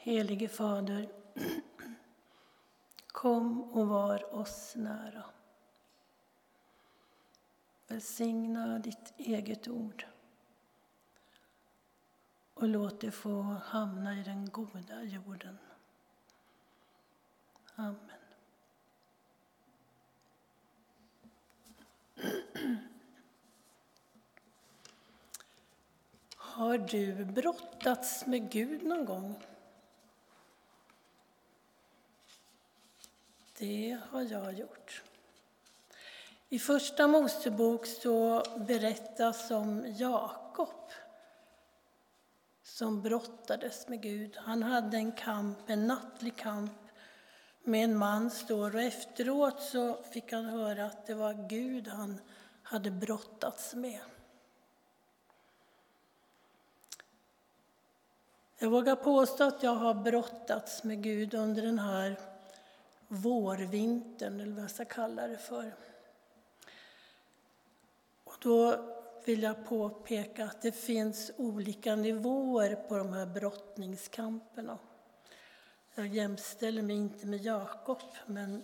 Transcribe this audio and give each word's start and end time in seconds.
Helige 0.00 0.48
Fader, 0.48 1.08
kom 3.06 3.62
och 3.62 3.88
var 3.88 4.34
oss 4.34 4.72
nära. 4.76 5.24
Välsigna 7.86 8.78
ditt 8.78 9.12
eget 9.16 9.68
ord 9.68 10.06
och 12.54 12.68
låt 12.68 13.00
det 13.00 13.10
få 13.10 13.42
hamna 13.42 14.18
i 14.18 14.22
den 14.22 14.50
goda 14.50 15.02
jorden. 15.02 15.58
Amen. 17.74 18.10
Har 26.36 26.78
du 26.78 27.24
brottats 27.24 28.26
med 28.26 28.50
Gud 28.50 28.82
någon 28.82 29.04
gång? 29.04 29.44
Det 33.58 33.98
har 34.10 34.22
jag 34.22 34.52
gjort. 34.52 35.02
I 36.48 36.58
Första 36.58 37.06
Mosebok 37.06 37.86
så 37.86 38.42
berättas 38.56 39.50
om 39.50 39.94
Jakob 39.96 40.92
som 42.62 43.02
brottades 43.02 43.88
med 43.88 44.02
Gud. 44.02 44.36
Han 44.36 44.62
hade 44.62 44.96
en 44.96 45.12
kamp, 45.12 45.58
en 45.66 45.86
nattlig 45.86 46.36
kamp 46.36 46.72
med 47.62 47.84
en 47.84 47.96
man, 47.96 48.30
står 48.30 48.74
och 48.74 48.82
efteråt 48.82 49.62
så 49.62 50.02
fick 50.02 50.32
han 50.32 50.44
höra 50.44 50.86
att 50.86 51.06
det 51.06 51.14
var 51.14 51.48
Gud 51.48 51.88
han 51.88 52.20
hade 52.62 52.90
brottats 52.90 53.74
med. 53.74 54.00
Jag 58.58 58.70
vågar 58.70 58.96
påstå 58.96 59.44
att 59.44 59.62
jag 59.62 59.74
har 59.74 59.94
brottats 59.94 60.84
med 60.84 61.02
Gud 61.02 61.34
under 61.34 61.62
den 61.62 61.78
här 61.78 62.27
vårvintern, 63.08 64.40
eller 64.40 64.52
vad 64.52 64.62
jag 64.62 64.70
ska 64.70 64.84
kalla 64.84 65.26
det 65.26 65.38
för. 65.38 65.74
Och 68.24 68.36
då 68.40 68.84
vill 69.24 69.42
jag 69.42 69.66
påpeka 69.66 70.44
att 70.44 70.62
det 70.62 70.72
finns 70.72 71.30
olika 71.36 71.96
nivåer 71.96 72.74
på 72.74 72.96
de 72.96 73.12
här 73.12 73.26
brottningskamperna. 73.26 74.78
Jag 75.94 76.06
jämställer 76.06 76.82
mig 76.82 76.96
inte 76.96 77.26
med 77.26 77.40
Jakob, 77.40 78.02
men 78.26 78.62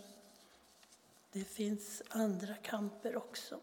det 1.33 1.45
finns 1.45 2.03
andra 2.09 2.55
kamper 2.55 3.17
också. 3.17 3.61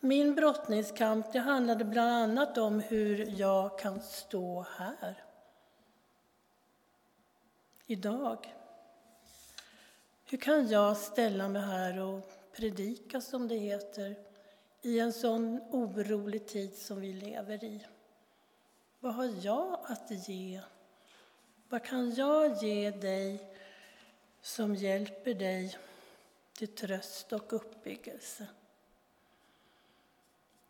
Min 0.00 0.34
brottningskamp 0.34 1.32
det 1.32 1.38
handlade 1.38 1.84
bland 1.84 2.10
annat 2.10 2.58
om 2.58 2.80
hur 2.80 3.40
jag 3.40 3.78
kan 3.78 4.00
stå 4.02 4.66
här 4.76 5.24
idag. 7.86 8.57
Hur 10.30 10.38
kan 10.38 10.68
jag 10.68 10.96
ställa 10.96 11.48
mig 11.48 11.62
här 11.62 11.98
och 11.98 12.30
predika, 12.52 13.20
som 13.20 13.48
det 13.48 13.56
heter, 13.56 14.16
i 14.82 15.00
en 15.00 15.12
sån 15.12 15.60
orolig 15.70 16.46
tid 16.46 16.76
som 16.76 17.00
vi 17.00 17.12
lever 17.12 17.64
i? 17.64 17.86
Vad 19.00 19.14
har 19.14 19.30
jag 19.42 19.78
att 19.84 20.28
ge? 20.28 20.60
Vad 21.68 21.84
kan 21.84 22.14
jag 22.14 22.62
ge 22.62 22.90
dig 22.90 23.54
som 24.42 24.74
hjälper 24.74 25.34
dig 25.34 25.78
till 26.52 26.68
tröst 26.68 27.32
och 27.32 27.52
uppbyggelse? 27.52 28.46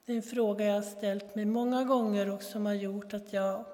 Det 0.05 0.12
är 0.12 0.17
en 0.17 0.23
fråga 0.23 0.64
jag 0.64 0.75
har 0.75 0.83
ställt 0.83 1.34
mig 1.34 1.45
många 1.45 1.84
gånger 1.84 2.31
och 2.31 2.42
som 2.42 2.67
har 2.67 2.75
gjort 2.75 3.14
att 3.14 3.33
jag 3.33 3.64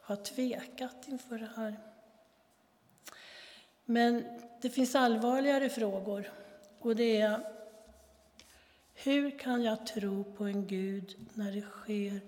har 0.00 0.16
tvekat 0.16 1.08
inför 1.08 1.38
det 1.38 1.50
här. 1.56 1.95
Men 3.88 4.24
det 4.60 4.70
finns 4.70 4.94
allvarligare 4.94 5.68
frågor 5.68 6.30
och 6.78 6.96
det 6.96 7.20
är 7.20 7.40
hur 8.94 9.38
kan 9.38 9.62
jag 9.62 9.86
tro 9.86 10.24
på 10.24 10.44
en 10.44 10.66
Gud 10.66 11.16
när 11.34 11.52
det 11.52 11.60
sker 11.60 12.20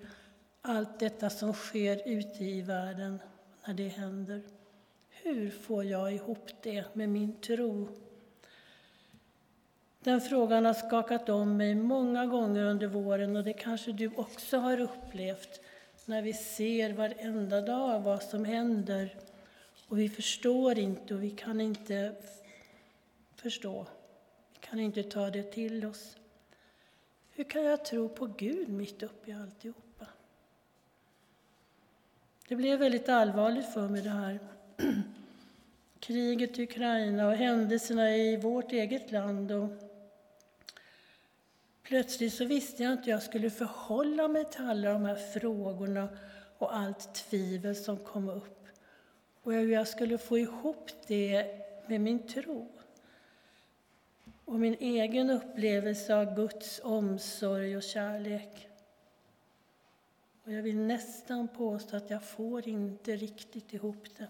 allt 0.62 0.98
detta 0.98 1.30
som 1.30 1.52
sker 1.52 2.08
ute 2.08 2.44
i 2.44 2.62
världen, 2.62 3.20
när 3.66 3.74
det 3.74 3.88
händer? 3.88 4.42
Hur 5.10 5.50
får 5.50 5.84
jag 5.84 6.12
ihop 6.12 6.48
det 6.62 6.94
med 6.94 7.08
min 7.08 7.40
tro? 7.40 7.88
Den 10.00 10.20
frågan 10.20 10.64
har 10.64 10.74
skakat 10.74 11.28
om 11.28 11.56
mig 11.56 11.74
många 11.74 12.26
gånger 12.26 12.64
under 12.64 12.86
våren 12.86 13.36
och 13.36 13.44
det 13.44 13.52
kanske 13.52 13.92
du 13.92 14.10
också 14.16 14.58
har 14.58 14.80
upplevt 14.80 15.60
när 16.04 16.22
vi 16.22 16.32
ser 16.32 16.92
varenda 16.92 17.60
dag 17.60 18.00
vad 18.00 18.22
som 18.22 18.44
händer 18.44 19.16
och 19.88 19.98
vi 19.98 20.08
förstår 20.08 20.78
inte 20.78 21.14
och 21.14 21.22
vi 21.22 21.30
kan 21.30 21.60
inte 21.60 22.14
förstå. 23.36 23.86
Vi 24.52 24.58
kan 24.60 24.80
inte 24.80 25.02
ta 25.02 25.30
det 25.30 25.42
till 25.42 25.84
oss. 25.84 26.16
Hur 27.30 27.44
kan 27.44 27.64
jag 27.64 27.84
tro 27.84 28.08
på 28.08 28.26
Gud 28.26 28.68
mitt 28.68 29.02
uppe 29.02 29.30
i 29.30 29.34
alltihopa? 29.34 30.06
Det 32.48 32.56
blev 32.56 32.78
väldigt 32.78 33.08
allvarligt 33.08 33.72
för 33.72 33.88
mig 33.88 34.02
det 34.02 34.10
här. 34.10 34.38
Kriget 36.00 36.58
i 36.58 36.62
Ukraina 36.62 37.28
och 37.28 37.34
händelserna 37.34 38.16
i 38.16 38.36
vårt 38.36 38.72
eget 38.72 39.10
land. 39.12 39.52
Och 39.52 39.70
plötsligt 41.82 42.34
så 42.34 42.44
visste 42.44 42.82
jag 42.82 42.92
inte 42.92 43.04
hur 43.04 43.12
jag 43.12 43.22
skulle 43.22 43.50
förhålla 43.50 44.28
mig 44.28 44.44
till 44.44 44.64
alla 44.64 44.92
de 44.92 45.04
här 45.04 45.14
frågorna 45.14 46.08
och 46.58 46.76
allt 46.76 47.14
tvivel 47.14 47.76
som 47.76 47.96
kom 47.96 48.28
upp. 48.28 48.57
Och 49.48 49.54
hur 49.54 49.72
jag 49.72 49.88
skulle 49.88 50.18
få 50.18 50.38
ihop 50.38 50.90
det 51.06 51.46
med 51.86 52.00
min 52.00 52.26
tro 52.26 52.68
och 54.44 54.60
min 54.60 54.74
egen 54.80 55.30
upplevelse 55.30 56.16
av 56.16 56.34
Guds 56.34 56.80
omsorg 56.84 57.76
och 57.76 57.82
kärlek. 57.82 58.68
Och 60.44 60.52
jag 60.52 60.62
vill 60.62 60.78
nästan 60.78 61.48
påstå 61.48 61.96
att 61.96 62.10
jag 62.10 62.22
får 62.22 62.68
inte 62.68 63.16
riktigt 63.16 63.72
ihop 63.72 64.08
det. 64.16 64.28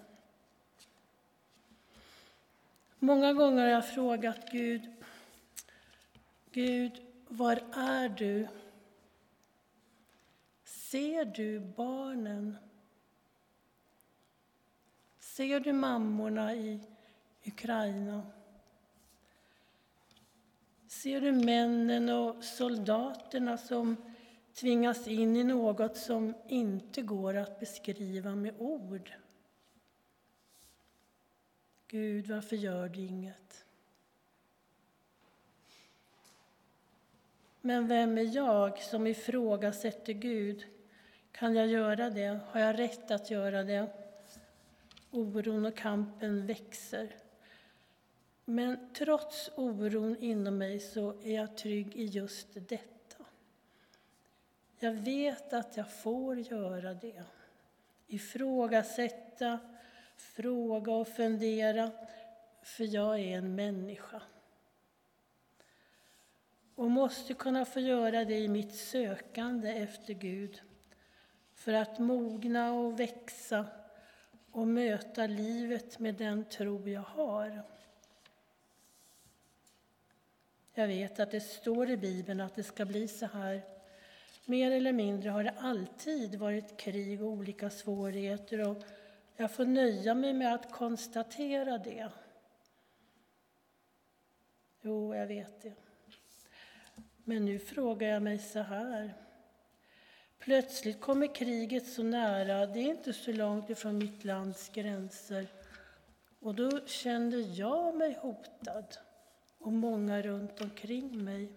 Många 2.99 3.33
gånger 3.33 3.63
har 3.63 3.71
jag 3.71 3.89
frågat 3.89 4.51
Gud, 4.51 4.83
Gud, 6.51 6.93
var 7.29 7.63
är 7.75 8.09
du? 8.09 8.49
Ser 10.65 11.25
du 11.25 11.61
barnen? 11.61 12.57
Ser 15.39 15.61
du 15.61 15.73
mammorna 15.73 16.55
i 16.55 16.81
Ukraina? 17.47 18.23
Ser 20.89 21.21
du 21.21 21.33
männen 21.33 22.09
och 22.09 22.45
soldaterna 22.45 23.59
som 23.59 23.97
tvingas 24.55 25.09
in 25.09 25.37
i 25.37 25.45
något 25.45 25.97
som 25.97 26.35
inte 26.49 27.03
går 27.03 27.37
att 27.37 27.61
beskriva 27.61 28.35
med 28.35 28.55
ord? 28.59 29.13
Gud, 31.89 32.27
varför 32.27 32.57
gör 32.57 32.89
du 32.89 33.01
inget? 33.01 33.65
Men 37.61 37.89
vem 37.89 38.19
är 38.19 38.37
jag 38.37 38.79
som 38.79 39.07
ifrågasätter 39.07 40.13
Gud? 40.13 40.67
Kan 41.33 41.55
jag 41.55 41.67
göra 41.67 42.11
det? 42.11 42.41
Har 42.51 42.61
jag 42.61 42.79
rätt 42.79 43.11
att 43.11 43.31
göra 43.31 43.63
det? 43.63 43.98
Oron 45.11 45.67
och 45.67 45.77
kampen 45.77 46.47
växer. 46.47 47.17
Men 48.45 48.89
trots 48.95 49.51
oron 49.57 50.17
inom 50.17 50.59
mig 50.59 50.81
så 50.81 51.15
är 51.23 51.35
jag 51.35 51.57
trygg 51.57 51.97
i 51.97 52.05
just 52.05 52.49
detta. 52.53 53.25
Jag 54.79 54.93
vet 54.93 55.53
att 55.53 55.77
jag 55.77 55.93
får 55.93 56.39
göra 56.39 56.95
det. 56.95 57.23
Ifrågasätta, 58.07 59.59
fråga 60.17 60.93
och 60.93 61.09
fundera, 61.09 61.91
för 62.63 62.85
jag 62.85 63.21
är 63.21 63.39
en 63.39 63.55
människa. 63.55 64.23
Och 66.75 66.91
måste 66.91 67.35
kunna 67.35 67.65
få 67.65 67.81
göra 67.81 68.25
det 68.25 68.39
i 68.39 68.49
mitt 68.49 68.75
sökande 68.75 69.71
efter 69.71 70.15
Gud 70.15 70.63
för 71.55 71.73
att 71.73 71.99
mogna 71.99 72.73
och 72.73 73.01
växa 73.01 73.67
och 74.53 74.69
möta 74.69 75.27
livet 75.27 75.99
med 75.99 76.15
den 76.15 76.45
tro 76.45 76.89
jag 76.89 77.01
har. 77.01 77.63
Jag 80.75 80.87
vet 80.89 81.21
att 81.21 81.31
det 81.31 81.41
står 81.41 81.91
i 81.91 81.97
Bibeln 81.97 82.41
att 82.41 82.55
det 82.55 82.63
ska 82.63 82.85
bli 82.85 83.09
så 83.09 83.27
här. 83.27 83.63
Mer 84.45 84.71
eller 84.71 84.93
mindre 84.93 85.31
har 85.31 85.45
det 85.45 85.55
alltid 85.59 86.35
varit 86.35 86.77
krig 86.77 87.23
och 87.23 87.29
olika 87.29 87.71
svårigheter 87.71 88.69
och 88.69 88.83
jag 89.37 89.53
får 89.53 89.65
nöja 89.65 90.15
mig 90.15 90.33
med 90.33 90.55
att 90.55 90.73
konstatera 90.73 91.79
det. 91.79 92.09
Jo, 94.81 95.15
jag 95.15 95.27
vet 95.27 95.63
det. 95.63 95.73
Men 97.25 97.45
nu 97.45 97.59
frågar 97.59 98.09
jag 98.09 98.23
mig 98.23 98.39
så 98.39 98.59
här. 98.59 99.15
Plötsligt 100.39 101.01
kommer 101.01 101.35
kriget 101.35 101.87
så 101.87 102.03
nära, 102.03 102.67
det 102.67 102.81
är 102.81 102.91
inte 102.91 103.13
så 103.13 103.33
långt 103.33 103.71
ifrån 103.71 103.99
mitt 103.99 104.25
lands 104.25 104.69
gränser. 104.69 105.47
Och 106.41 106.55
då 106.55 106.87
kände 106.87 107.37
jag 107.41 107.97
mig 107.97 108.19
hotad 108.21 108.97
och 109.59 109.73
många 109.73 110.23
runt 110.23 110.61
omkring 110.61 111.25
mig. 111.25 111.49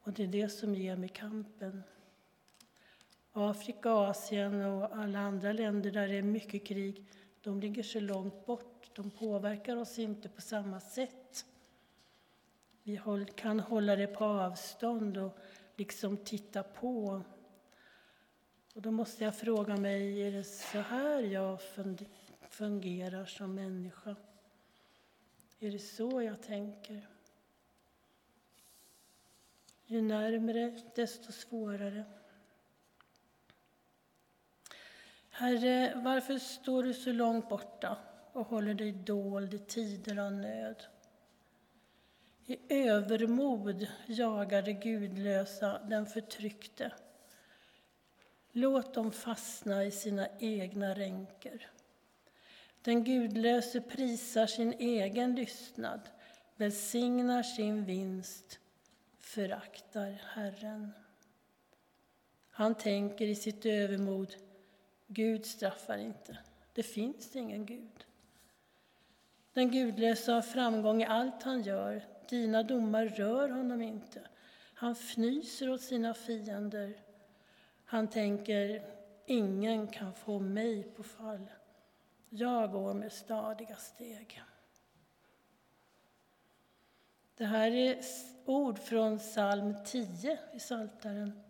Och 0.00 0.12
det 0.12 0.22
är 0.22 0.26
det 0.26 0.48
som 0.48 0.74
ger 0.74 0.96
mig 0.96 1.08
kampen. 1.08 1.82
Afrika, 3.32 3.90
Asien 3.90 4.64
och 4.64 4.96
alla 4.96 5.18
andra 5.18 5.52
länder 5.52 5.90
där 5.90 6.08
det 6.08 6.14
är 6.14 6.22
mycket 6.22 6.66
krig, 6.66 7.04
de 7.42 7.60
ligger 7.60 7.82
så 7.82 8.00
långt 8.00 8.46
bort. 8.46 8.90
De 8.94 9.10
påverkar 9.10 9.76
oss 9.76 9.98
inte 9.98 10.28
på 10.28 10.40
samma 10.40 10.80
sätt. 10.80 11.44
Vi 12.82 13.00
kan 13.34 13.60
hålla 13.60 13.96
det 13.96 14.06
på 14.06 14.24
avstånd 14.24 15.16
och 15.16 15.38
liksom 15.76 16.16
titta 16.16 16.62
på. 16.62 17.22
Och 18.78 18.82
då 18.82 18.90
måste 18.90 19.24
jag 19.24 19.36
fråga 19.36 19.76
mig, 19.76 20.22
är 20.22 20.32
det 20.32 20.44
så 20.44 20.78
här 20.78 21.20
jag 21.20 21.60
fungerar 22.48 23.24
som 23.24 23.54
människa? 23.54 24.16
Är 25.60 25.70
det 25.70 25.78
så 25.78 26.22
jag 26.22 26.42
tänker? 26.42 27.08
Ju 29.86 30.02
närmre, 30.02 30.80
desto 30.94 31.32
svårare. 31.32 32.04
Herre, 35.30 35.92
varför 36.04 36.38
står 36.38 36.82
du 36.82 36.94
så 36.94 37.12
långt 37.12 37.48
borta 37.48 37.96
och 38.32 38.46
håller 38.46 38.74
dig 38.74 38.92
dold 38.92 39.54
i 39.54 39.58
tider 39.58 40.18
av 40.18 40.32
nöd? 40.32 40.82
I 42.46 42.58
övermod 42.68 43.86
jagar 44.06 44.62
det 44.62 44.72
gudlösa 44.72 45.78
den 45.78 46.06
förtryckte. 46.06 46.92
Låt 48.58 48.94
dem 48.94 49.12
fastna 49.12 49.84
i 49.84 49.90
sina 49.90 50.28
egna 50.38 50.94
ränker. 50.94 51.70
Den 52.82 53.04
gudlöse 53.04 53.80
prisar 53.80 54.46
sin 54.46 54.72
egen 54.72 55.34
lystnad, 55.34 56.00
välsignar 56.56 57.42
sin 57.42 57.84
vinst, 57.84 58.58
föraktar 59.18 60.22
Herren. 60.34 60.92
Han 62.50 62.74
tänker 62.74 63.26
i 63.26 63.34
sitt 63.34 63.66
övermod, 63.66 64.34
Gud 65.06 65.46
straffar 65.46 65.98
inte, 65.98 66.38
det 66.72 66.82
finns 66.82 67.36
ingen 67.36 67.66
Gud. 67.66 68.06
Den 69.52 69.70
gudlöse 69.70 70.32
har 70.32 70.42
framgång 70.42 71.02
i 71.02 71.06
allt 71.06 71.42
han 71.42 71.62
gör, 71.62 72.04
dina 72.28 72.62
domar 72.62 73.06
rör 73.06 73.48
honom 73.48 73.82
inte. 73.82 74.20
Han 74.74 74.92
fnyser 74.94 75.70
åt 75.70 75.82
sina 75.82 76.14
fiender. 76.14 77.07
Han 77.90 78.08
tänker, 78.08 78.82
ingen 79.26 79.86
kan 79.86 80.14
få 80.14 80.38
mig 80.38 80.82
på 80.82 81.02
fall. 81.02 81.50
Jag 82.28 82.72
går 82.72 82.94
med 82.94 83.12
stadiga 83.12 83.76
steg. 83.76 84.42
Det 87.36 87.44
här 87.44 87.70
är 87.70 88.00
ord 88.44 88.78
från 88.78 89.18
psalm 89.18 89.74
10 89.84 90.38
i 90.52 90.60
Saltaren. 90.60 91.40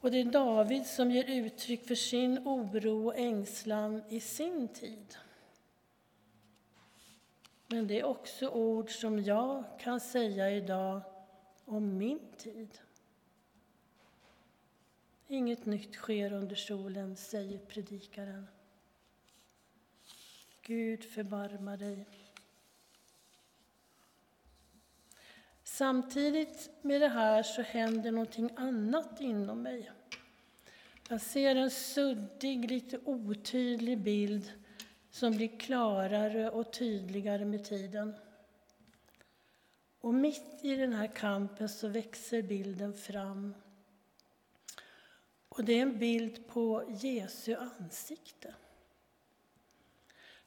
Och 0.00 0.10
det 0.10 0.20
är 0.20 0.24
David 0.24 0.86
som 0.86 1.10
ger 1.10 1.24
uttryck 1.24 1.86
för 1.86 1.94
sin 1.94 2.38
oro 2.38 3.06
och 3.06 3.18
ängslan 3.18 4.02
i 4.08 4.20
sin 4.20 4.68
tid. 4.68 5.16
Men 7.66 7.86
det 7.86 8.00
är 8.00 8.04
också 8.04 8.48
ord 8.48 8.90
som 8.90 9.22
jag 9.22 9.64
kan 9.80 10.00
säga 10.00 10.50
idag 10.50 11.00
om 11.64 11.98
min 11.98 12.32
tid. 12.36 12.80
Inget 15.28 15.66
nytt 15.66 15.94
sker 15.94 16.32
under 16.32 16.56
solen, 16.56 17.16
säger 17.16 17.58
predikaren. 17.58 18.46
Gud 20.62 21.04
förbarma 21.04 21.76
dig. 21.76 22.06
Samtidigt 25.64 26.70
med 26.82 27.00
det 27.00 27.08
här 27.08 27.42
så 27.42 27.62
händer 27.62 28.12
någonting 28.12 28.50
annat 28.56 29.20
inom 29.20 29.62
mig. 29.62 29.90
Jag 31.08 31.20
ser 31.20 31.56
en 31.56 31.70
suddig, 31.70 32.70
lite 32.70 33.00
otydlig 33.04 33.98
bild 33.98 34.52
som 35.10 35.36
blir 35.36 35.58
klarare 35.58 36.50
och 36.50 36.72
tydligare 36.72 37.44
med 37.44 37.64
tiden. 37.64 38.14
Och 40.00 40.14
mitt 40.14 40.58
i 40.62 40.76
den 40.76 40.92
här 40.92 41.06
kampen 41.06 41.68
så 41.68 41.88
växer 41.88 42.42
bilden 42.42 42.94
fram. 42.94 43.54
Och 45.56 45.64
det 45.64 45.72
är 45.72 45.82
en 45.82 45.98
bild 45.98 46.46
på 46.46 46.84
Jesu 46.88 47.54
ansikte. 47.54 48.54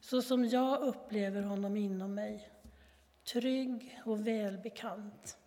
Så 0.00 0.22
som 0.22 0.44
jag 0.44 0.80
upplever 0.80 1.42
honom 1.42 1.76
inom 1.76 2.14
mig, 2.14 2.50
trygg 3.24 4.00
och 4.04 4.26
välbekant. 4.26 5.38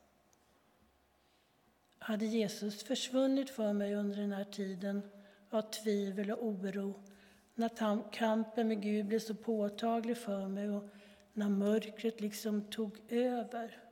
Hade 1.99 2.25
Jesus 2.25 2.83
försvunnit 2.83 3.49
för 3.49 3.73
mig 3.73 3.95
under 3.95 4.17
den 4.17 4.31
här 4.31 4.43
tiden 4.43 5.01
av 5.49 5.61
tvivel 5.61 6.31
och 6.31 6.45
oro 6.45 7.03
när 7.55 8.11
kampen 8.11 8.67
med 8.67 8.81
Gud 8.81 9.05
blev 9.05 9.19
så 9.19 9.35
påtaglig 9.35 10.17
för 10.17 10.47
mig 10.47 10.69
och 10.69 10.83
när 11.33 11.49
mörkret 11.49 12.21
liksom 12.21 12.61
tog 12.61 12.99
över. 13.09 13.83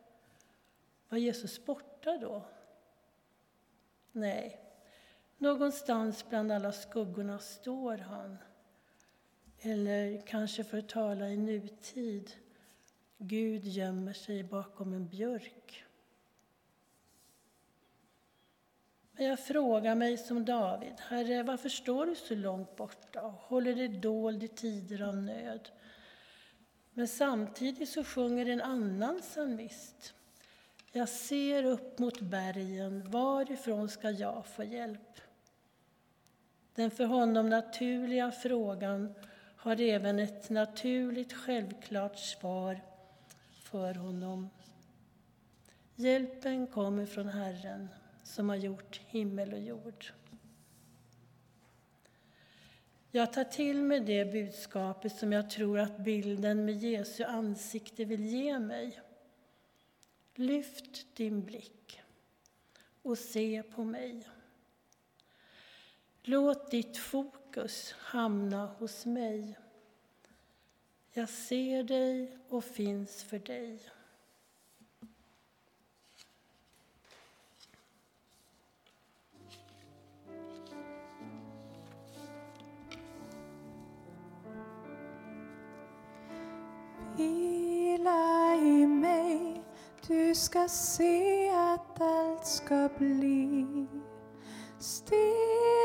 Var 1.09 1.17
Jesus 1.17 1.65
borta 1.65 2.17
då? 2.17 2.45
Nej, 4.11 4.68
någonstans 5.39 6.25
bland 6.29 6.51
alla 6.51 6.71
skuggorna 6.71 7.39
står 7.39 7.97
han. 7.97 8.37
Eller 9.59 10.21
kanske 10.27 10.63
för 10.63 10.77
att 10.77 10.89
tala 10.89 11.29
i 11.29 11.37
nutid, 11.37 12.31
Gud 13.17 13.65
gömmer 13.65 14.13
sig 14.13 14.43
bakom 14.43 14.93
en 14.93 15.07
björk. 15.07 15.85
Men 19.11 19.25
jag 19.25 19.39
frågar 19.39 19.95
mig 19.95 20.17
som 20.17 20.45
David, 20.45 20.93
Herre, 20.99 21.43
varför 21.43 21.69
står 21.69 22.05
du 22.05 22.15
så 22.15 22.35
långt 22.35 22.75
borta 22.75 23.21
och 23.21 23.31
håller 23.31 23.75
dig 23.75 23.87
dold 23.87 24.43
i 24.43 24.47
tider 24.47 25.01
av 25.01 25.17
nöd? 25.17 25.69
Men 26.93 27.07
samtidigt 27.07 27.89
så 27.89 28.03
sjunger 28.03 28.45
en 28.45 28.61
annan 28.61 29.21
psalmist. 29.21 30.13
Jag 30.91 31.09
ser 31.09 31.63
upp 31.63 31.99
mot 31.99 32.21
bergen, 32.21 33.11
varifrån 33.11 33.89
ska 33.89 34.11
jag 34.11 34.45
få 34.45 34.63
hjälp? 34.63 35.21
Den 36.79 36.91
för 36.91 37.05
honom 37.05 37.49
naturliga 37.49 38.31
frågan 38.31 39.13
har 39.55 39.81
även 39.81 40.19
ett 40.19 40.49
naturligt, 40.49 41.33
självklart 41.33 42.19
svar 42.19 42.81
för 43.63 43.93
honom. 43.93 44.49
Hjälpen 45.95 46.67
kommer 46.67 47.05
från 47.05 47.27
Herren 47.27 47.87
som 48.23 48.49
har 48.49 48.55
gjort 48.55 49.01
himmel 49.07 49.53
och 49.53 49.59
jord. 49.59 50.05
Jag 53.11 53.33
tar 53.33 53.43
till 53.43 53.83
mig 53.83 53.99
det 53.99 54.25
budskapet 54.25 55.15
som 55.15 55.33
jag 55.33 55.49
tror 55.49 55.79
att 55.79 55.97
bilden 55.97 56.65
med 56.65 56.75
Jesu 56.75 57.23
ansikte 57.23 58.05
vill 58.05 58.25
ge 58.25 58.59
mig. 58.59 58.99
Lyft 60.35 61.15
din 61.15 61.45
blick 61.45 62.01
och 63.01 63.17
se 63.17 63.63
på 63.63 63.83
mig. 63.83 64.27
Låt 66.23 66.71
ditt 66.71 66.97
fokus 66.97 67.95
hamna 67.99 68.65
hos 68.65 69.05
mig. 69.05 69.57
Jag 71.13 71.29
ser 71.29 71.83
dig 71.83 72.37
och 72.49 72.63
finns 72.63 73.23
för 73.23 73.39
dig. 73.39 73.79
Vila 87.17 88.55
i 88.55 88.87
mig, 88.87 89.63
du 90.07 90.35
ska 90.35 90.67
se 90.67 91.49
att 91.49 92.01
allt 92.01 92.45
ska 92.45 92.89
bli 92.97 93.87
stilla 94.79 95.78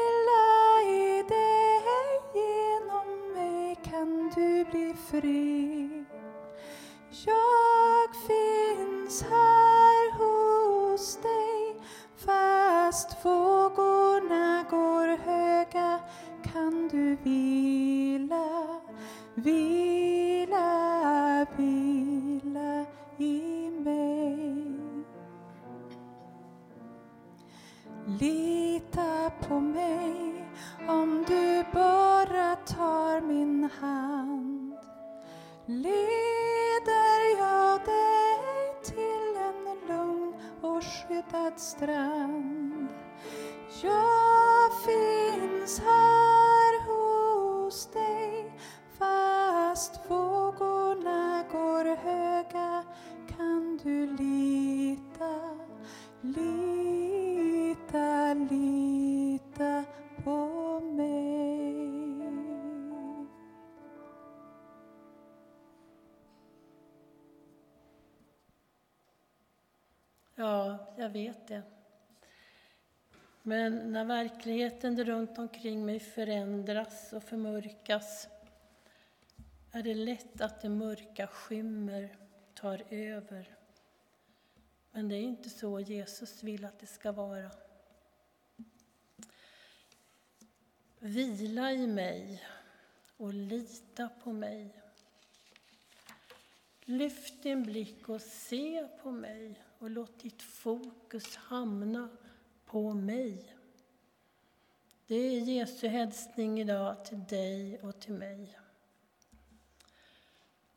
du 4.35 4.65
bli 4.65 4.95
fri. 5.11 6.05
Jag 7.27 8.17
finns 8.27 9.23
här 9.23 10.13
hos 10.19 11.17
dig 11.17 11.81
fast 12.17 13.25
vågorna 13.25 14.65
går 14.71 15.17
höga 15.17 16.01
kan 16.53 16.89
du 16.89 17.17
vila, 17.17 18.81
vila, 19.35 20.67
vila 21.57 22.87
i 23.19 23.71
mig. 23.71 24.75
Lita 28.21 29.31
på 29.49 29.61
mig 29.61 30.45
om 30.89 31.25
du 31.29 31.65
bara 31.73 32.57
tar 32.57 33.21
min 33.21 33.71
hand 33.81 34.24
leder 35.67 37.39
jag 37.39 37.81
dig 37.85 38.75
till 38.85 39.37
en 39.37 39.89
lugn 39.89 40.35
och 40.63 40.85
skyddad 40.85 41.61
strand. 41.61 42.89
Jag 43.83 44.73
finns 44.85 45.81
här 45.81 46.87
hos 46.87 47.87
dig 47.87 48.53
fast 48.99 50.01
vågorna 50.09 51.45
går 51.53 51.97
höga 51.97 52.85
kan 53.37 53.81
du 53.83 54.07
lita, 54.07 55.35
lita, 56.21 58.35
lita 58.35 58.84
inte. 71.45 71.63
Men 73.43 73.93
när 73.93 74.05
verkligheten 74.05 75.05
runt 75.05 75.39
omkring 75.39 75.85
mig 75.85 76.01
förändras 76.01 77.13
och 77.13 77.23
förmörkas 77.23 78.29
är 79.73 79.83
det 79.83 79.95
lätt 79.95 80.41
att 80.41 80.61
det 80.61 80.69
mörka 80.69 81.27
skymmer, 81.27 82.17
tar 82.55 82.83
över. 82.91 83.57
Men 84.93 85.09
det 85.09 85.17
är 85.17 85.23
inte 85.23 85.51
så 85.51 85.81
Jesus 85.81 86.43
vill 86.43 86.65
att 86.65 86.79
det 86.79 86.87
ska 86.87 87.13
vara. 87.13 87.51
Vila 90.99 91.73
i 91.73 91.87
mig 91.87 92.43
och 93.17 93.35
lita 93.35 94.09
på 94.09 94.33
mig. 94.33 94.83
Lyft 96.85 97.43
din 97.43 97.63
blick 97.63 98.09
och 98.09 98.21
se 98.21 98.89
på 99.03 99.11
mig 99.11 99.65
och 99.85 99.91
låt 99.91 100.19
ditt 100.19 100.43
fokus 100.43 101.37
hamna 101.37 102.09
på 102.67 102.93
mig. 102.95 103.57
Det 105.07 105.15
är 105.15 105.41
Jesu 105.41 105.89
hälsning 105.89 106.61
idag 106.61 107.05
till 107.05 107.25
dig 107.25 107.79
och 107.79 108.01
till 108.01 108.13
mig. 108.13 108.59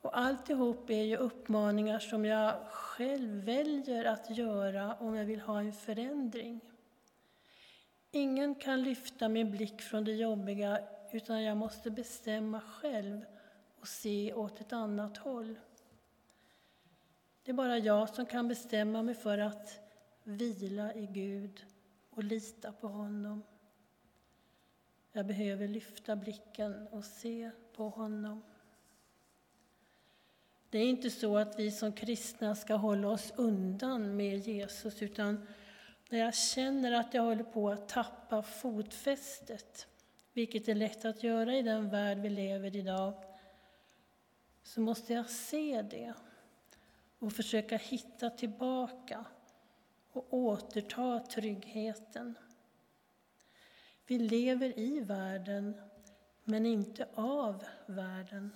Och 0.01 0.17
alltihop 0.17 0.89
är 0.89 1.03
ju 1.03 1.17
uppmaningar 1.17 1.99
som 1.99 2.25
jag 2.25 2.67
själv 2.71 3.43
väljer 3.43 4.05
att 4.05 4.37
göra 4.37 4.95
om 4.95 5.15
jag 5.15 5.25
vill 5.25 5.41
ha 5.41 5.59
en 5.59 5.73
förändring. 5.73 6.61
Ingen 8.11 8.55
kan 8.55 8.83
lyfta 8.83 9.29
min 9.29 9.51
blick 9.51 9.81
från 9.81 10.03
det 10.03 10.15
jobbiga 10.15 10.79
utan 11.11 11.43
jag 11.43 11.57
måste 11.57 11.91
bestämma 11.91 12.61
själv 12.61 13.25
och 13.79 13.87
se 13.87 14.33
åt 14.33 14.61
ett 14.61 14.73
annat 14.73 15.17
håll. 15.17 15.55
Det 17.47 17.51
är 17.51 17.53
bara 17.53 17.77
jag 17.77 18.09
som 18.09 18.25
kan 18.25 18.47
bestämma 18.47 19.03
mig 19.03 19.15
för 19.15 19.37
att 19.37 19.79
vila 20.23 20.93
i 20.93 21.05
Gud 21.05 21.65
och 22.09 22.23
lita 22.23 22.71
på 22.71 22.87
honom. 22.87 23.43
Jag 25.11 25.25
behöver 25.25 25.67
lyfta 25.67 26.15
blicken 26.15 26.87
och 26.87 27.05
se 27.05 27.51
på 27.75 27.89
honom. 27.89 28.43
Det 30.69 30.77
är 30.77 30.89
inte 30.89 31.09
så 31.09 31.37
att 31.37 31.59
vi 31.59 31.71
som 31.71 31.93
kristna 31.93 32.55
ska 32.55 32.75
hålla 32.75 33.09
oss 33.09 33.33
undan 33.35 34.15
med 34.15 34.37
Jesus 34.37 35.01
utan 35.01 35.47
när 36.09 36.19
jag 36.19 36.35
känner 36.35 36.91
att 36.91 37.13
jag 37.13 37.23
håller 37.23 37.43
på 37.43 37.69
att 37.69 37.89
tappa 37.89 38.41
fotfästet, 38.41 39.87
vilket 40.33 40.67
är 40.67 40.75
lätt 40.75 41.05
att 41.05 41.23
göra 41.23 41.55
i 41.55 41.61
den 41.61 41.89
värld 41.89 42.17
vi 42.17 42.29
lever 42.29 42.75
i 42.75 42.79
idag, 42.79 43.13
så 44.63 44.81
måste 44.81 45.13
jag 45.13 45.29
se 45.29 45.81
det 45.81 46.13
och 47.19 47.33
försöka 47.33 47.77
hitta 47.77 48.29
tillbaka 48.29 49.25
och 50.11 50.33
återta 50.33 51.19
tryggheten. 51.19 52.37
Vi 54.07 54.19
lever 54.19 54.79
i 54.79 54.99
världen, 54.99 55.81
men 56.43 56.65
inte 56.65 57.07
av 57.13 57.63
världen. 57.85 58.55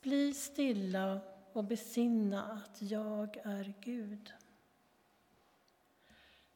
Bli 0.00 0.34
stilla 0.34 1.20
och 1.52 1.64
besinna 1.64 2.52
att 2.52 2.82
jag 2.82 3.36
är 3.44 3.74
Gud. 3.80 4.32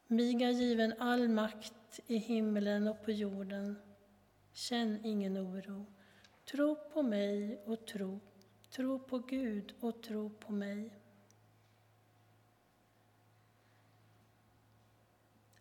Mig 0.07 0.43
är 0.43 0.51
given 0.51 0.95
all 0.99 1.29
makt 1.29 2.01
i 2.07 2.17
himlen 2.17 2.89
och 2.89 3.05
på 3.05 3.11
jorden. 3.11 3.79
Känn 4.53 5.05
ingen 5.05 5.39
oro. 5.39 5.87
Tro 6.45 6.77
på 6.93 7.03
mig 7.03 7.63
och 7.67 7.87
tro. 7.87 8.21
Tro 8.73 8.99
på 8.99 9.19
Gud 9.19 9.75
och 9.81 10.02
tro 10.02 10.31
på 10.31 10.52
mig. 10.52 10.91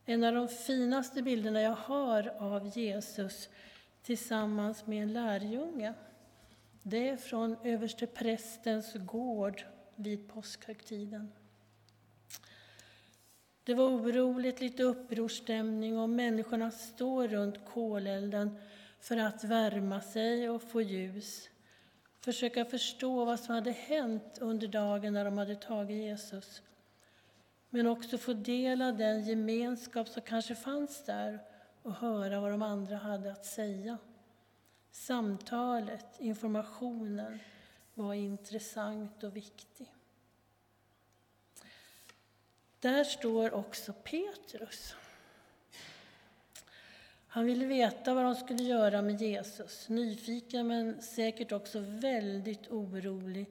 En 0.06 0.24
av 0.24 0.34
de 0.34 0.48
finaste 0.48 1.22
bilderna 1.22 1.62
jag 1.62 1.76
har 1.76 2.28
av 2.28 2.78
Jesus 2.78 3.50
tillsammans 4.04 4.88
med 4.88 5.04
en 5.04 5.14
lärjunge 5.14 5.94
det 6.84 7.10
är 7.10 7.18
från 7.18 7.56
översteprästens 7.64 8.94
gård 8.94 9.64
vid 9.96 10.28
påskhögtiden. 10.28 11.32
Det 13.64 13.74
var 13.74 13.86
oroligt, 13.86 14.62
lite 14.62 14.84
upprorsstämning 14.84 15.98
och 15.98 16.10
människorna 16.10 16.72
står 16.72 17.28
runt 17.28 17.66
kolelden 17.66 18.58
för 19.00 19.18
att 19.18 19.44
värma 19.44 20.02
sig 20.02 20.50
och 20.50 20.62
få 20.62 20.82
ljus. 20.82 21.51
Försöka 22.22 22.66
förstå 22.66 23.26
vad 23.26 23.40
som 23.40 23.56
hade 23.56 23.72
hänt 23.72 24.38
under 24.42 24.68
dagen 24.68 25.14
när 25.14 25.26
de 25.26 25.38
hade 25.38 25.56
tagit 25.56 25.98
Jesus. 25.98 26.62
Men 27.70 27.88
också 27.88 28.18
få 28.18 28.34
del 28.34 28.82
av 28.82 28.98
den 28.98 29.24
gemenskap 29.24 30.08
som 30.08 30.22
kanske 30.22 30.56
fanns 30.56 31.06
där 31.06 31.40
och 31.82 31.94
höra 31.94 32.40
vad 32.40 32.52
de 32.52 32.62
andra 32.62 32.98
hade 32.98 33.32
att 33.32 33.46
säga. 33.46 33.98
Samtalet, 34.92 36.20
informationen 36.20 37.40
var 37.94 38.14
intressant 38.14 39.24
och 39.24 39.36
viktig. 39.36 39.94
Där 42.80 43.04
står 43.04 43.54
också 43.54 43.94
Petrus. 43.94 44.96
Han 47.34 47.46
ville 47.46 47.66
veta 47.66 48.14
vad 48.14 48.24
de 48.24 48.36
skulle 48.36 48.64
göra 48.64 49.02
med 49.02 49.22
Jesus. 49.22 49.90
Nyfiken 49.90 50.68
men 50.68 51.02
säkert 51.02 51.52
också 51.52 51.80
väldigt 51.80 52.68
orolig, 52.68 53.46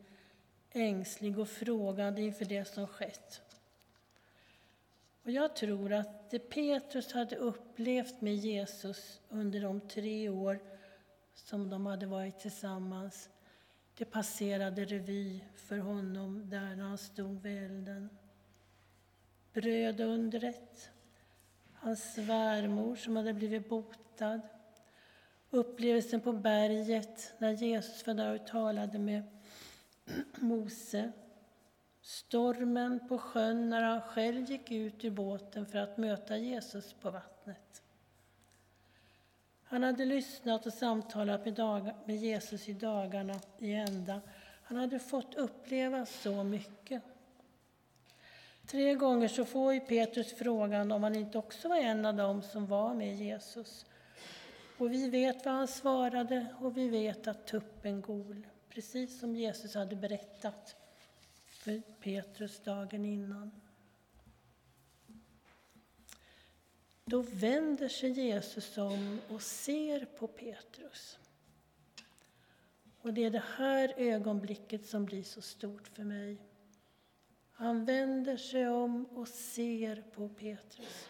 ängslig 0.73 1.39
och 1.39 1.49
frågande 1.49 2.23
inför 2.23 2.45
det 2.45 2.65
som 2.65 2.87
skett. 2.87 3.43
Och 5.23 5.31
jag 5.31 5.57
tror 5.57 5.93
att 5.93 6.31
det 6.31 6.39
Petrus 6.39 7.13
hade 7.13 7.37
upplevt 7.37 8.21
med 8.21 8.37
Jesus 8.37 9.21
under 9.29 9.61
de 9.61 9.81
tre 9.81 10.29
år 10.29 10.59
som 11.35 11.71
de 11.71 11.87
hade 11.87 12.07
varit 12.07 12.39
tillsammans, 12.39 13.29
det 13.97 14.05
passerade 14.05 14.85
revy 14.85 15.41
för 15.57 15.79
honom 15.79 16.51
där 16.51 16.77
när 16.77 16.85
han 16.85 16.99
stod 16.99 17.43
vid 17.43 17.65
elden. 17.65 18.09
Brödundret, 19.53 20.91
hans 21.81 22.15
svärmor 22.15 22.97
som 22.97 23.17
hade 23.17 23.33
blivit 23.33 23.69
botad, 23.69 24.41
upplevelsen 25.51 26.21
på 26.21 26.33
berget 26.33 27.35
när 27.39 27.51
Jesus 27.51 28.07
var 28.07 28.15
där 28.15 28.35
och 28.35 28.47
talade 28.47 28.99
med 28.99 29.23
Mose, 30.39 31.13
stormen 32.03 33.09
på 33.09 33.19
sjön 33.19 33.71
när 33.71 33.83
han 33.83 34.01
själv 34.01 34.51
gick 34.51 34.71
ut 34.71 35.05
ur 35.05 35.11
båten 35.11 35.67
för 35.67 35.79
att 35.79 35.99
möta 35.99 36.37
Jesus 36.37 36.93
på 36.93 37.11
vattnet. 37.11 37.83
Han 39.65 39.83
hade 39.83 40.05
lyssnat 40.05 40.67
och 40.67 40.73
samtalat 40.73 41.45
med, 41.45 41.55
dag, 41.55 41.91
med 42.05 42.17
Jesus 42.17 42.69
i 42.69 42.73
dagarna 42.73 43.35
i 43.59 43.73
ända. 43.73 44.21
Han 44.63 44.77
hade 44.79 44.99
fått 44.99 45.35
uppleva 45.35 46.07
så 46.07 46.45
mycket. 46.45 47.03
Tre 48.71 48.95
gånger 48.95 49.29
så 49.29 49.45
får 49.45 49.75
ju 49.75 49.81
Petrus 49.81 50.33
frågan 50.33 50.93
om 50.93 51.03
han 51.03 51.17
inte 51.17 51.39
också 51.39 51.69
var 51.69 51.77
en 51.77 52.05
av 52.05 52.17
dem 52.17 52.43
som 52.43 52.67
var 52.67 52.95
med 52.95 53.17
Jesus. 53.17 53.87
Och 54.79 54.93
vi 54.93 55.11
vet 55.11 55.45
vad 55.45 55.55
han 55.55 55.69
svarade 55.69 56.47
och 56.61 56.77
vi 56.77 56.89
vet 56.89 57.27
att 57.27 57.47
tuppen 57.47 58.01
gol, 58.01 58.47
precis 58.69 59.21
som 59.21 59.37
Jesus 59.37 59.75
hade 59.75 59.97
berättat 59.97 60.77
för 61.47 61.83
Petrus 62.01 62.61
dagen 62.61 63.05
innan. 63.05 63.61
Då 67.05 67.23
vänder 67.23 67.89
sig 67.89 68.11
Jesus 68.11 68.79
om 68.79 69.21
och 69.29 69.43
ser 69.43 70.05
på 70.05 70.27
Petrus. 70.27 71.19
Och 73.01 73.15
det 73.15 73.25
är 73.25 73.31
det 73.31 73.45
här 73.57 73.95
ögonblicket 73.97 74.87
som 74.87 75.05
blir 75.05 75.23
så 75.23 75.43
stort 75.43 75.89
för 75.89 76.05
mig. 76.05 76.50
Han 77.61 77.85
vänder 77.85 78.37
sig 78.37 78.69
om 78.69 79.05
och 79.05 79.29
ser 79.29 80.05
på 80.15 80.29
Petrus. 80.29 81.09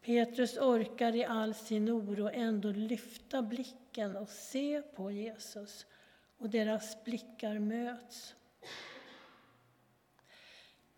Petrus 0.00 0.56
orkar 0.56 1.14
i 1.14 1.24
all 1.24 1.54
sin 1.54 1.90
oro 1.90 2.28
ändå 2.32 2.70
lyfta 2.70 3.42
blicken 3.42 4.16
och 4.16 4.28
se 4.28 4.82
på 4.82 5.10
Jesus 5.10 5.86
och 6.38 6.50
deras 6.50 7.04
blickar 7.04 7.58
möts. 7.58 8.34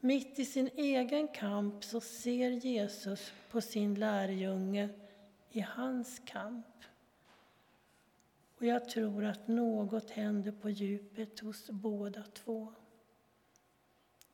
Mitt 0.01 0.39
i 0.39 0.45
sin 0.45 0.71
egen 0.77 1.29
kamp 1.29 1.85
så 1.85 2.01
ser 2.01 2.51
Jesus 2.51 3.33
på 3.51 3.61
sin 3.61 3.95
lärjunge 3.95 4.89
i 5.51 5.61
hans 5.61 6.23
kamp. 6.25 6.85
Och 8.59 8.67
jag 8.67 8.89
tror 8.89 9.25
att 9.25 9.49
något 9.49 10.11
händer 10.11 10.53
på 10.53 10.71
djupet 10.71 11.41
hos 11.41 11.71
båda 11.71 12.23
två. 12.23 12.73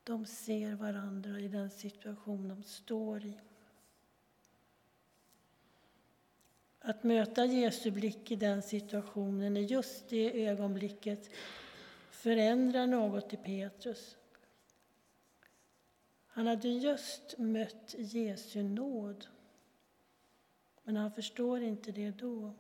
De 0.05 0.27
ser 0.27 0.75
varandra 0.75 1.41
i 1.41 1.49
den 1.49 1.71
situation 1.71 2.49
de 2.49 2.63
står 2.63 3.25
i. 3.25 3.41
Att 6.79 7.03
möta 7.03 7.45
Jesu 7.45 7.91
blick 7.91 8.31
i 8.31 8.37
den 8.37 8.63
situationen 8.63 9.57
i 9.57 9.63
just 9.63 10.09
det 10.09 10.47
ögonblicket 10.47 11.31
förändrar 12.11 12.87
något 12.87 13.33
i 13.33 13.37
Petrus. 13.37 14.17
Han 16.27 16.47
hade 16.47 16.69
just 16.69 17.39
mött 17.39 17.95
Jesu 17.99 18.63
nåd, 18.63 19.27
men 20.83 20.97
han 20.97 21.13
förstår 21.13 21.63
inte 21.63 21.93
det 21.93 22.11
då. 22.11 22.55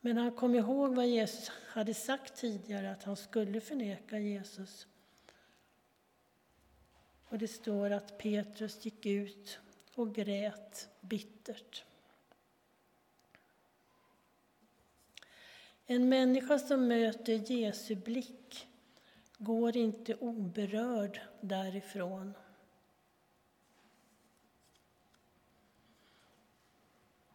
Men 0.00 0.16
han 0.16 0.32
kom 0.32 0.54
ihåg 0.54 0.94
vad 0.94 1.06
Jesus 1.06 1.48
hade 1.48 1.94
sagt 1.94 2.36
tidigare, 2.36 2.90
att 2.90 3.02
han 3.02 3.16
skulle 3.16 3.60
förneka 3.60 4.18
Jesus. 4.18 4.86
Och 7.32 7.38
det 7.38 7.48
står 7.48 7.90
att 7.90 8.18
Petrus 8.18 8.84
gick 8.84 9.06
ut 9.06 9.58
och 9.94 10.14
grät 10.14 10.88
bittert. 11.00 11.84
En 15.86 16.08
människa 16.08 16.58
som 16.58 16.88
möter 16.88 17.52
Jesu 17.52 17.94
blick 17.94 18.68
går 19.38 19.76
inte 19.76 20.14
oberörd 20.14 21.20
därifrån. 21.40 22.34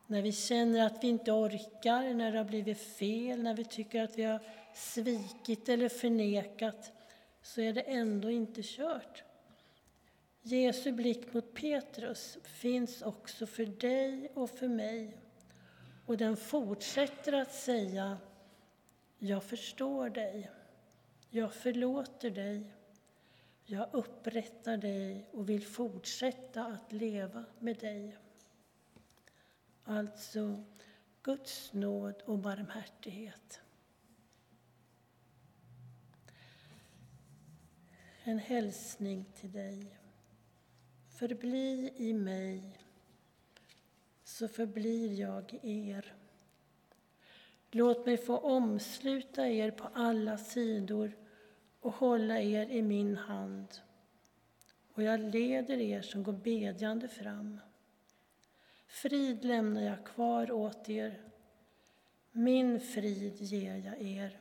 När 0.07 0.21
vi 0.21 0.31
känner 0.31 0.85
att 0.85 1.03
vi 1.03 1.07
inte 1.07 1.31
orkar, 1.31 2.13
när 2.13 2.31
det 2.31 2.37
har 2.37 2.45
blivit 2.45 2.79
fel, 2.79 3.43
när 3.43 3.53
vi 3.53 3.65
tycker 3.65 4.03
att 4.03 4.17
vi 4.17 4.23
har 4.23 4.39
svikit 4.73 5.69
eller 5.69 5.89
förnekat, 5.89 6.91
så 7.41 7.61
är 7.61 7.73
det 7.73 7.81
ändå 7.81 8.29
inte 8.29 8.61
kört. 8.63 9.23
Jesu 10.47 10.91
blick 10.91 11.33
mot 11.33 11.53
Petrus 11.53 12.37
finns 12.43 13.01
också 13.01 13.47
för 13.47 13.65
dig 13.65 14.31
och 14.33 14.49
för 14.49 14.67
mig. 14.67 15.17
Och 16.05 16.17
den 16.17 16.37
fortsätter 16.37 17.33
att 17.33 17.53
säga 17.53 18.17
jag 19.19 19.43
förstår 19.43 20.09
dig. 20.09 20.51
Jag 21.29 21.53
förlåter 21.53 22.29
dig. 22.29 22.73
Jag 23.65 23.89
upprättar 23.91 24.77
dig 24.77 25.29
och 25.31 25.49
vill 25.49 25.65
fortsätta 25.65 26.65
att 26.65 26.91
leva 26.91 27.45
med 27.59 27.77
dig. 27.77 28.17
Alltså 29.83 30.63
Guds 31.23 31.73
nåd 31.73 32.21
och 32.25 32.37
barmhärtighet. 32.37 33.61
En 38.23 38.39
hälsning 38.39 39.25
till 39.35 39.51
dig. 39.51 39.97
Förbli 41.17 41.93
i 41.95 42.13
mig, 42.13 42.79
så 44.23 44.47
förblir 44.47 45.19
jag 45.19 45.59
i 45.63 45.89
er. 45.89 46.13
Låt 47.71 48.05
mig 48.05 48.17
få 48.17 48.37
omsluta 48.37 49.47
er 49.47 49.71
på 49.71 49.89
alla 49.93 50.37
sidor 50.37 51.11
och 51.79 51.93
hålla 51.93 52.39
er 52.41 52.69
i 52.69 52.81
min 52.81 53.17
hand. 53.17 53.67
Och 54.93 55.03
jag 55.03 55.19
leder 55.19 55.77
er 55.77 56.01
som 56.01 56.23
går 56.23 56.33
bedjande 56.33 57.07
fram. 57.07 57.59
Frid 58.87 59.45
lämnar 59.45 59.81
jag 59.81 60.05
kvar 60.05 60.51
åt 60.51 60.89
er. 60.89 61.21
Min 62.31 62.79
frid 62.79 63.41
ger 63.41 63.75
jag 63.75 64.01
er. 64.01 64.39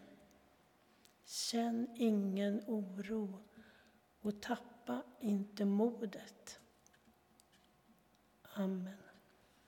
Känn 1.24 1.86
ingen 1.94 2.62
oro 2.66 3.38
och 4.20 4.40
tappa 4.40 5.02
inte 5.20 5.64
modet. 5.64 6.60
Amen. 8.58 9.05